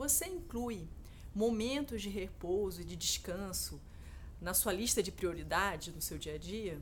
[0.00, 0.88] você inclui
[1.34, 3.78] momentos de repouso e de descanso
[4.40, 6.80] na sua lista de prioridade no seu dia a dia?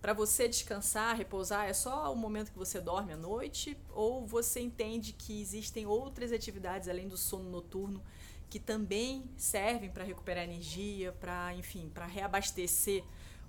[0.00, 3.76] Para você descansar, repousar, é só o momento que você dorme à noite?
[3.90, 8.00] Ou você entende que existem outras atividades além do sono noturno
[8.48, 13.02] que também servem para recuperar energia, para, enfim, para reabastecer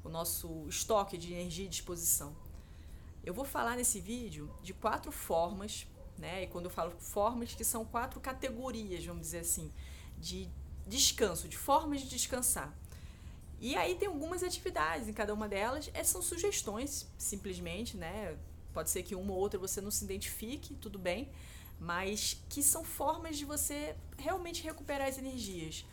[0.04, 2.36] o nosso estoque de energia e disposição?
[3.24, 5.86] Eu vou falar nesse vídeo de quatro formas,
[6.18, 6.44] né?
[6.44, 9.72] E quando eu falo formas, que são quatro categorias, vamos dizer assim,
[10.18, 10.50] de
[10.88, 12.74] descanso, de formas de descansar.
[13.60, 18.38] E aí tem algumas atividades em cada uma delas, essas são sugestões, simplesmente, né?
[18.74, 21.30] Pode ser que uma ou outra você não se identifique, tudo bem,
[21.80, 25.86] mas que são formas de você realmente recuperar as energias.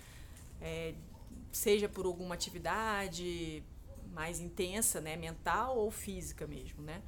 [0.61, 0.95] É,
[1.53, 3.63] seja por alguma atividade
[4.13, 7.03] mais intensa, né, mental ou física mesmo, né?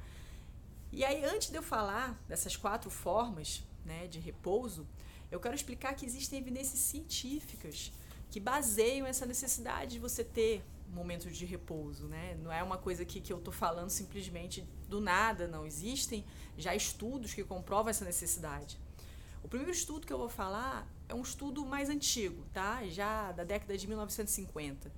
[0.95, 4.87] E aí, antes de eu falar dessas quatro formas né, de repouso,
[5.31, 7.91] eu quero explicar que existem evidências científicas
[8.29, 10.63] que baseiam essa necessidade de você ter
[10.93, 12.37] momentos de repouso, né?
[12.43, 15.65] Não é uma coisa que, que eu estou falando simplesmente do nada, não.
[15.65, 16.23] Existem
[16.59, 18.79] já estudos que comprovam essa necessidade.
[19.43, 22.85] O primeiro estudo que eu vou falar é um estudo mais antigo, tá?
[22.85, 24.91] Já da década de 1950.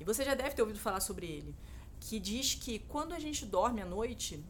[0.00, 1.54] E você já deve ter ouvido falar sobre ele,
[2.00, 4.44] que diz que quando a gente dorme à noite,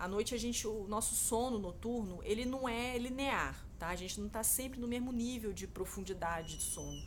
[0.00, 3.88] à noite a gente, o nosso sono noturno, ele não é linear, tá?
[3.88, 7.06] A gente não está sempre no mesmo nível de profundidade de sono.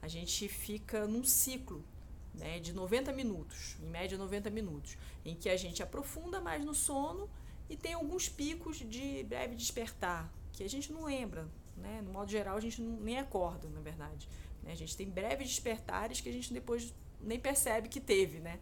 [0.00, 1.84] A gente fica num ciclo,
[2.32, 6.76] né, de 90 minutos, em média 90 minutos, em que a gente aprofunda mais no
[6.76, 7.28] sono
[7.68, 12.00] e tem alguns picos de breve despertar, que a gente não lembra, né?
[12.02, 14.28] No modo geral, a gente não, nem acorda, na verdade.
[14.62, 14.70] Né?
[14.70, 18.60] A gente tem breves despertares que a gente depois nem percebe que teve, né?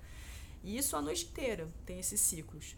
[0.65, 2.75] E isso a noite inteira tem esses ciclos.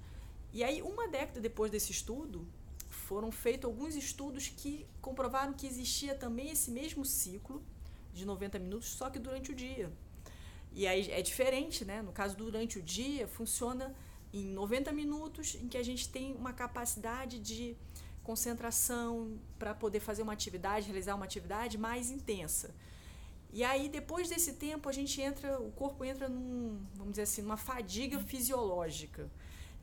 [0.53, 2.47] E aí, uma década depois desse estudo,
[2.89, 7.63] foram feitos alguns estudos que comprovaram que existia também esse mesmo ciclo
[8.13, 9.93] de 90 minutos, só que durante o dia.
[10.73, 12.03] E aí é diferente, né?
[12.03, 13.95] No caso, durante o dia, funciona
[14.33, 17.77] em 90 minutos, em que a gente tem uma capacidade de
[18.23, 22.75] concentração para poder fazer uma atividade, realizar uma atividade mais intensa.
[23.51, 27.41] E aí, depois desse tempo, a gente entra, o corpo entra num, vamos dizer assim,
[27.41, 29.31] numa fadiga fisiológica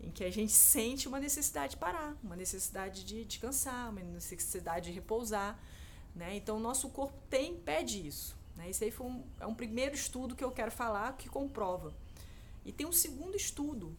[0.05, 4.85] em que a gente sente uma necessidade de parar, uma necessidade de descansar, uma necessidade
[4.85, 5.59] de repousar,
[6.15, 6.35] né?
[6.35, 8.37] Então, o nosso corpo tem, pede isso.
[8.55, 8.69] Né?
[8.69, 11.93] Esse aí foi um, é um primeiro estudo que eu quero falar que comprova.
[12.63, 13.95] E tem um segundo estudo,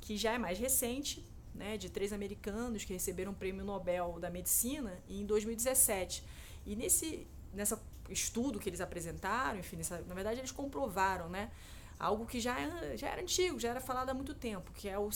[0.00, 1.24] que já é mais recente,
[1.54, 6.22] né, de três americanos que receberam o prêmio Nobel da Medicina em 2017.
[6.66, 11.50] E nesse nessa estudo que eles apresentaram, enfim, nessa, na verdade eles comprovaram, né,
[11.98, 14.98] algo que já, é, já era antigo, já era falado há muito tempo, que é
[14.98, 15.08] o,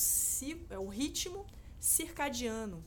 [0.71, 1.47] é o ritmo
[1.79, 2.83] circadiano.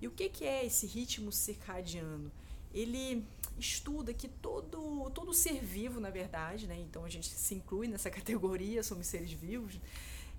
[0.00, 2.30] E o que, que é esse ritmo circadiano?
[2.72, 3.24] Ele
[3.58, 8.10] estuda que todo, todo ser vivo, na verdade, né, então a gente se inclui nessa
[8.10, 9.78] categoria, somos seres vivos,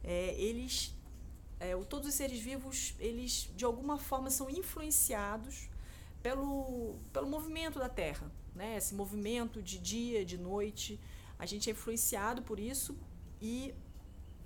[0.03, 0.93] é, eles,
[1.59, 5.69] é, todos os seres vivos, eles de alguma forma são influenciados
[6.21, 10.99] pelo, pelo movimento da Terra, né, esse movimento de dia, de noite,
[11.43, 12.97] a gente é influenciado por isso
[13.41, 13.73] e,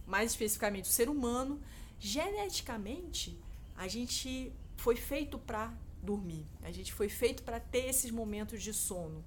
[0.08, 1.62] mais especificamente, o ser humano,
[2.00, 3.40] geneticamente,
[3.76, 5.72] a gente foi feito para
[6.02, 6.44] dormir.
[6.64, 9.24] A gente foi feito para ter esses momentos de sono.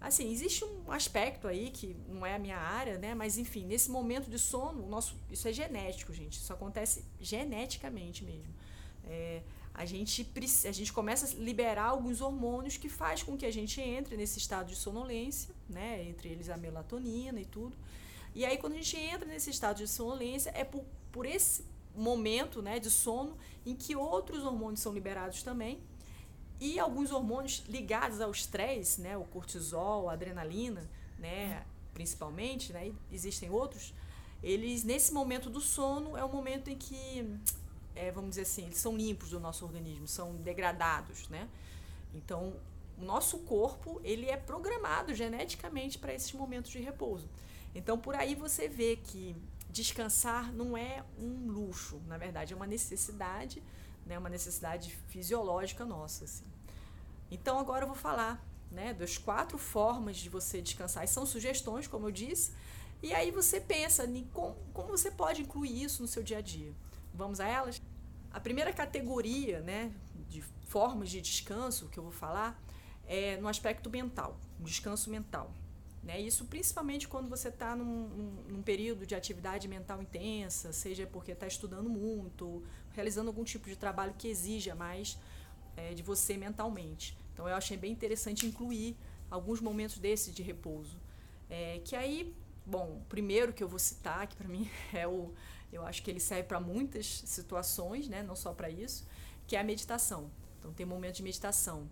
[0.00, 3.14] Assim, existe um aspecto aí que não é a minha área, né?
[3.14, 6.38] Mas enfim, nesse momento de sono, nosso, isso é genético, gente.
[6.38, 8.54] Isso acontece geneticamente mesmo.
[9.04, 9.42] É,
[9.78, 10.26] a gente,
[10.66, 14.38] a gente começa a liberar alguns hormônios que faz com que a gente entre nesse
[14.38, 16.02] estado de sonolência, né?
[16.08, 17.76] Entre eles a melatonina e tudo.
[18.34, 20.82] E aí, quando a gente entra nesse estado de sonolência, é por,
[21.12, 25.78] por esse momento né, de sono em que outros hormônios são liberados também.
[26.58, 30.88] E alguns hormônios ligados ao estresse, né, o cortisol, a adrenalina,
[31.18, 33.92] né, principalmente, né, existem outros,
[34.42, 37.38] eles nesse momento do sono é o momento em que
[37.96, 41.48] é, vamos dizer assim, eles são limpos do nosso organismo, são degradados, né?
[42.14, 42.54] Então,
[42.98, 47.28] o nosso corpo, ele é programado geneticamente para esses momentos de repouso.
[47.74, 49.34] Então, por aí você vê que
[49.70, 53.62] descansar não é um luxo, na verdade, é uma necessidade,
[54.06, 54.18] né?
[54.18, 56.44] Uma necessidade fisiológica nossa, assim.
[57.30, 61.04] Então, agora eu vou falar, né, das quatro formas de você descansar.
[61.04, 62.52] E são sugestões, como eu disse,
[63.02, 66.40] e aí você pensa em como, como você pode incluir isso no seu dia a
[66.40, 66.72] dia.
[67.14, 67.80] Vamos a elas?
[68.36, 69.90] A primeira categoria né,
[70.28, 72.62] de formas de descanso que eu vou falar
[73.06, 75.50] é no aspecto mental, um descanso mental.
[76.02, 76.20] Né?
[76.20, 81.32] Isso principalmente quando você está num, num, num, período de atividade mental intensa, seja porque
[81.32, 82.62] está estudando muito,
[82.92, 85.18] realizando algum tipo de trabalho que exija mais
[85.74, 87.16] é, de você mentalmente.
[87.32, 88.98] Então eu achei bem interessante incluir
[89.30, 90.98] alguns momentos desses de repouso.
[91.48, 92.36] É, que aí,
[92.66, 95.32] bom, o primeiro que eu vou citar, que para mim é o.
[95.72, 98.22] Eu acho que ele serve para muitas situações, né?
[98.22, 99.06] não só para isso,
[99.46, 100.30] que é a meditação.
[100.58, 101.88] Então tem momentos de meditação.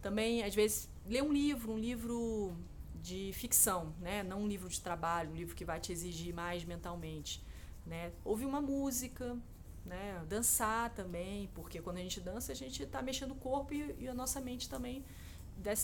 [0.00, 2.56] Também, às vezes, ler um livro, um livro
[3.02, 4.22] de ficção, né?
[4.22, 7.42] não um livro de trabalho, um livro que vai te exigir mais mentalmente.
[7.86, 8.12] Né?
[8.24, 9.36] Ouvir uma música,
[9.84, 10.24] né?
[10.28, 14.14] dançar também, porque quando a gente dança, a gente está mexendo o corpo e, a
[14.14, 15.04] nossa mente também,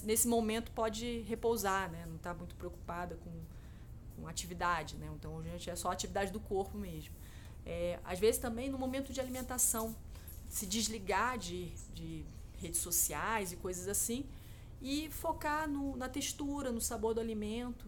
[0.05, 2.05] nesse momento, pode repousar, né?
[2.07, 3.31] não está muito preocupada com,
[4.17, 4.97] com atividade.
[4.97, 5.09] Né?
[5.15, 7.15] Então, a gente é só atividade do corpo mesmo.
[7.65, 9.95] É, às vezes também no momento de alimentação,
[10.49, 12.25] se desligar de, de
[12.59, 14.25] redes sociais e coisas assim
[14.81, 17.87] e focar no, na textura, no sabor do alimento.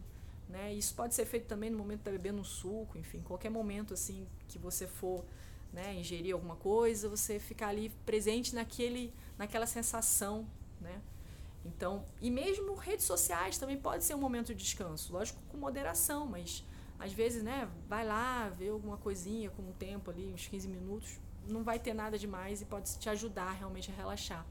[0.48, 0.72] Né?
[0.74, 4.26] Isso pode ser feito também no momento de bebendo um suco, enfim, qualquer momento assim
[4.48, 5.24] que você for
[5.72, 10.46] né, ingerir alguma coisa, você ficar ali presente naquele, naquela sensação,
[10.80, 11.00] né?
[11.76, 16.26] Então, e mesmo redes sociais também pode ser um momento de descanso, lógico com moderação,
[16.26, 16.64] mas
[16.98, 21.18] às vezes, né, vai lá, vê alguma coisinha com um tempo ali, uns 15 minutos,
[21.46, 24.44] não vai ter nada demais e pode te ajudar realmente a relaxar.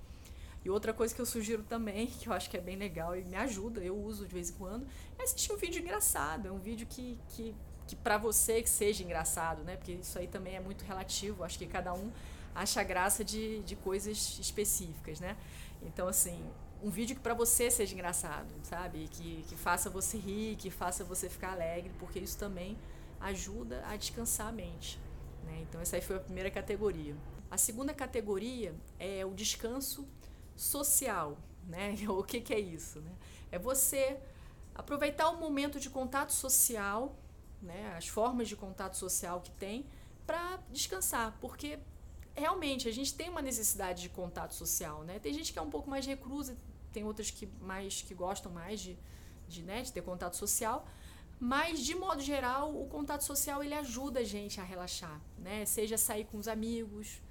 [0.64, 3.24] E outra coisa que eu sugiro também, que eu acho que é bem legal e
[3.24, 4.88] me ajuda, eu uso de vez em quando,
[5.18, 6.48] é assistir um vídeo engraçado.
[6.48, 7.56] É um vídeo que, que,
[7.88, 9.76] que para você que seja engraçado, né?
[9.76, 11.44] Porque isso aí também é muito relativo.
[11.44, 12.12] Acho que cada um
[12.54, 15.38] acha graça de, de coisas específicas, né?
[15.84, 16.44] Então, assim,
[16.82, 19.08] um vídeo que para você seja engraçado, sabe?
[19.08, 22.78] Que, que faça você rir, que faça você ficar alegre, porque isso também
[23.20, 25.00] ajuda a descansar a mente.
[25.44, 25.66] Né?
[25.68, 27.16] Então, essa aí foi a primeira categoria.
[27.50, 30.08] A segunda categoria é o descanso
[30.56, 31.38] social.
[31.68, 31.96] Né?
[32.08, 33.00] O que, que é isso?
[33.02, 33.12] Né?
[33.52, 34.20] É você
[34.76, 37.16] aproveitar o momento de contato social,
[37.62, 37.96] né?
[37.98, 39.86] as formas de contato social que tem,
[40.26, 41.80] para descansar, porque
[42.38, 45.04] realmente a gente tem uma necessidade de contato social.
[45.04, 45.20] Né?
[45.20, 46.56] Tem gente que é um pouco mais reclusa,
[46.94, 48.98] tem outras que mais que gostam mais de,
[49.48, 50.88] de, né, de ter contato social,
[51.40, 55.66] mas, de modo geral, o contato social ele ajuda a gente a relaxar, né?
[55.66, 57.22] Seja sair com os amigos,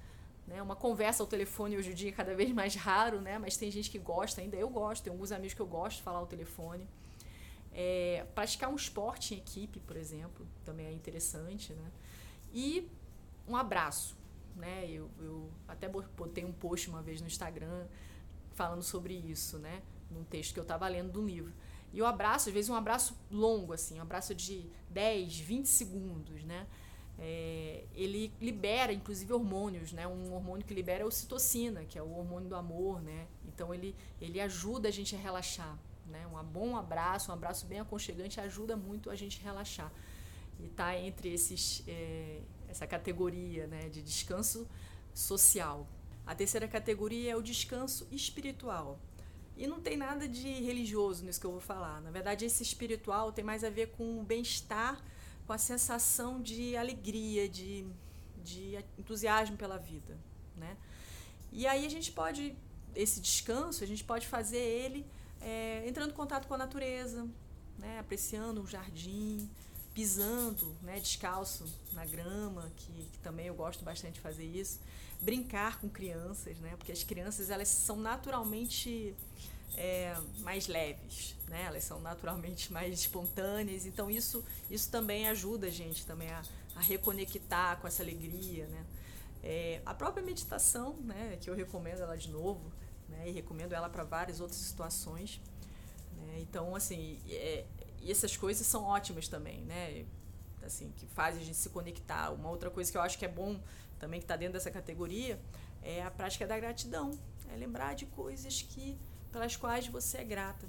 [0.47, 0.61] né?
[0.61, 3.37] Uma conversa ao telefone hoje em dia é cada vez mais raro, né?
[3.37, 4.55] Mas tem gente que gosta ainda.
[4.55, 6.87] Eu gosto, tem alguns amigos que eu gosto de falar ao telefone.
[7.73, 11.91] É, praticar um esporte em equipe, por exemplo, também é interessante, né?
[12.53, 12.89] E
[13.45, 14.15] um abraço,
[14.57, 14.89] né?
[14.89, 17.85] Eu, eu até botei um post uma vez no Instagram
[18.53, 19.81] falando sobre isso, né?
[20.11, 21.53] Num texto que eu estava lendo do livro
[21.93, 26.43] e o abraço, às vezes, um abraço longo, assim, um abraço de 10, 20 segundos,
[26.43, 26.67] né?
[27.19, 30.07] É, ele libera, inclusive, hormônios, né?
[30.07, 33.27] Um hormônio que libera é a ocitocina, que é o hormônio do amor, né?
[33.47, 36.27] Então, ele, ele ajuda a gente a relaxar, né?
[36.27, 39.91] Um bom abraço, um abraço bem aconchegante ajuda muito a gente a relaxar.
[40.59, 43.89] E tá entre esses, é, essa categoria, né?
[43.89, 44.67] De descanso
[45.13, 45.87] social.
[46.25, 48.99] A terceira categoria é o descanso espiritual.
[49.55, 52.01] E não tem nada de religioso nisso que eu vou falar.
[52.01, 55.01] Na verdade, esse espiritual tem mais a ver com o bem-estar,
[55.47, 57.87] com a sensação de alegria, de,
[58.43, 60.17] de entusiasmo pela vida,
[60.55, 60.77] né?
[61.51, 62.55] E aí a gente pode,
[62.93, 65.05] esse descanso, a gente pode fazer ele
[65.41, 67.27] é, entrando em contato com a natureza,
[67.77, 67.99] né?
[67.99, 69.49] apreciando um jardim,
[69.97, 70.99] pisando né?
[70.99, 74.79] descalço na grama, que, que também eu gosto bastante de fazer isso
[75.19, 76.75] brincar com crianças, né?
[76.77, 79.15] Porque as crianças elas são naturalmente
[79.75, 81.63] é, mais leves, né?
[81.63, 86.43] Elas são naturalmente mais espontâneas, então isso isso também ajuda a gente também a,
[86.75, 88.85] a reconectar com essa alegria, né?
[89.41, 91.39] É, a própria meditação, né?
[91.41, 92.71] Que eu recomendo ela de novo,
[93.09, 93.29] né?
[93.29, 95.41] E recomendo ela para várias outras situações.
[96.17, 96.39] Né?
[96.39, 97.65] Então, assim, é,
[98.01, 100.05] e essas coisas são ótimas também, né?
[100.63, 102.31] Assim, que fazem a gente se conectar.
[102.31, 103.59] Uma outra coisa que eu acho que é bom
[103.99, 105.39] também que está dentro dessa categoria,
[105.81, 107.17] é a prática da gratidão.
[107.51, 108.97] É lembrar de coisas que
[109.31, 110.67] pelas quais você é grata,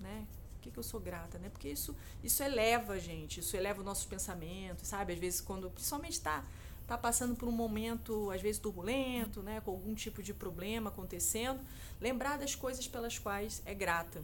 [0.00, 0.26] né?
[0.54, 1.48] Por que, que eu sou grata, né?
[1.48, 5.12] Porque isso, isso eleva a gente, isso eleva os nossos pensamentos, sabe?
[5.12, 6.44] Às vezes quando, principalmente está
[6.86, 9.60] tá passando por um momento, às vezes turbulento, né?
[9.60, 11.60] Com algum tipo de problema acontecendo,
[12.00, 14.22] lembrar das coisas pelas quais é grata,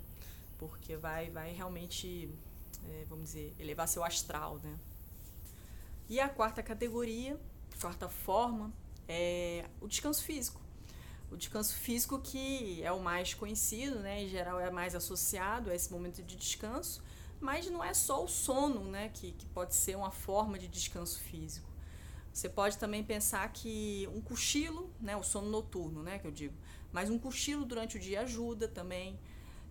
[0.58, 2.30] porque vai, vai realmente,
[2.88, 4.78] é, vamos dizer, elevar seu astral, né?
[6.08, 7.38] E a quarta categoria
[7.80, 8.72] quarta forma,
[9.08, 10.60] é o descanso físico.
[11.30, 15.74] O descanso físico que é o mais conhecido, né, em geral é mais associado a
[15.74, 17.02] esse momento de descanso,
[17.40, 21.18] mas não é só o sono, né, que, que pode ser uma forma de descanso
[21.20, 21.68] físico.
[22.32, 26.54] Você pode também pensar que um cochilo, né, o sono noturno, né, que eu digo,
[26.92, 29.18] mas um cochilo durante o dia ajuda também.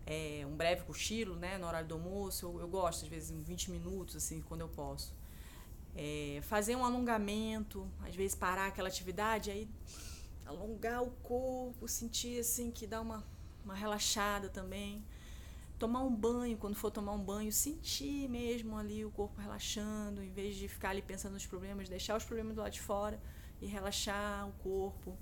[0.06, 3.42] É, um breve cochilo, né, no horário do almoço, eu, eu gosto às vezes em
[3.42, 5.16] 20 minutos, assim, quando eu posso.
[5.96, 9.70] É, fazer um alongamento, às vezes parar aquela atividade, aí
[10.46, 13.24] alongar o corpo, sentir assim que dá uma,
[13.64, 15.04] uma relaxada também.
[15.80, 20.32] Tomar um banho, quando for tomar um banho, sentir mesmo ali o corpo relaxando, em
[20.32, 23.20] vez de ficar ali pensando nos problemas, deixar os problemas do lado de fora
[23.62, 25.18] e relaxar o corpo.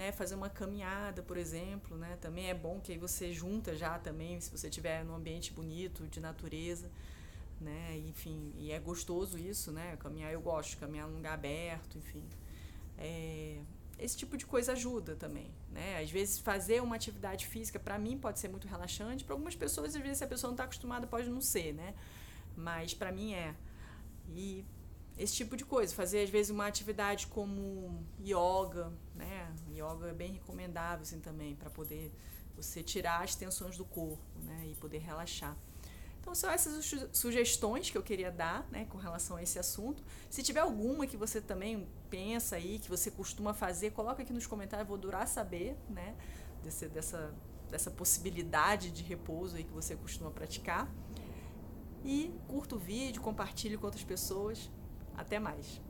[0.00, 3.98] Né, fazer uma caminhada, por exemplo, né, também é bom que aí você junta já
[3.98, 6.90] também, se você estiver num ambiente bonito, de natureza,
[7.60, 12.24] né, enfim, e é gostoso isso, né, caminhar eu gosto, caminhar num lugar aberto, enfim,
[12.96, 13.58] é,
[13.98, 16.00] esse tipo de coisa ajuda também, né?
[16.02, 19.94] Às vezes fazer uma atividade física para mim pode ser muito relaxante, para algumas pessoas
[19.94, 21.94] às vezes se a pessoa não está acostumada pode não ser, né?
[22.56, 23.54] Mas para mim é.
[24.30, 24.64] E
[25.22, 29.54] esse tipo de coisa, fazer às vezes uma atividade como yoga, né?
[29.70, 32.10] Yoga é bem recomendável assim também para poder
[32.56, 34.68] você tirar as tensões do corpo, né?
[34.70, 35.54] E poder relaxar.
[36.20, 40.02] Então são essas sugestões que eu queria dar, né, com relação a esse assunto.
[40.28, 44.46] Se tiver alguma que você também pensa aí, que você costuma fazer, coloca aqui nos
[44.46, 46.14] comentários, vou durar saber, né,
[46.62, 47.34] desse, dessa,
[47.70, 50.90] dessa possibilidade de repouso aí que você costuma praticar.
[52.04, 54.70] E curta o vídeo, compartilhe com outras pessoas.
[55.20, 55.82] Até mais.